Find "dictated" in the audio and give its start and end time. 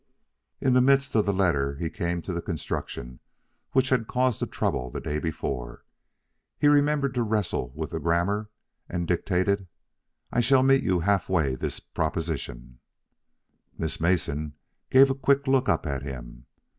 9.07-9.67